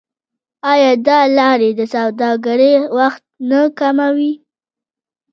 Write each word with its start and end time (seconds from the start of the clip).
آیا 0.71 0.91
دا 1.07 1.19
لارې 1.37 1.69
د 1.79 1.81
سوداګرۍ 1.93 2.73
وخت 2.97 3.23
نه 3.49 3.61
کموي؟ 3.79 4.33